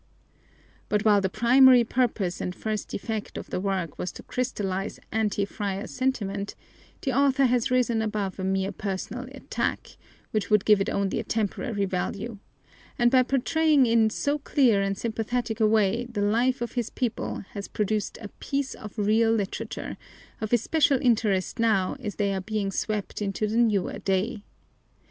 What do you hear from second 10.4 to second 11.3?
would give it only a